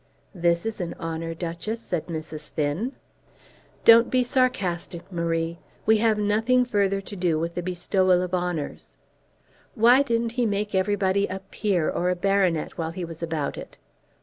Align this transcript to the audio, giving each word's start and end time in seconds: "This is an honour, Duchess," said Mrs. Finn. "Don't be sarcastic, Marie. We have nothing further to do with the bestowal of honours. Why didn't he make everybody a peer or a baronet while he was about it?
"This 0.33 0.65
is 0.65 0.81
an 0.81 0.95
honour, 0.99 1.35
Duchess," 1.35 1.79
said 1.79 2.07
Mrs. 2.07 2.51
Finn. 2.51 2.93
"Don't 3.85 4.09
be 4.09 4.23
sarcastic, 4.23 5.11
Marie. 5.11 5.59
We 5.85 5.97
have 5.97 6.17
nothing 6.17 6.65
further 6.65 7.01
to 7.01 7.15
do 7.15 7.37
with 7.37 7.53
the 7.53 7.61
bestowal 7.61 8.23
of 8.23 8.33
honours. 8.33 8.97
Why 9.75 10.01
didn't 10.01 10.31
he 10.31 10.47
make 10.47 10.73
everybody 10.73 11.27
a 11.27 11.37
peer 11.51 11.87
or 11.87 12.09
a 12.09 12.15
baronet 12.15 12.79
while 12.79 12.93
he 12.93 13.05
was 13.05 13.21
about 13.21 13.59
it? 13.59 13.77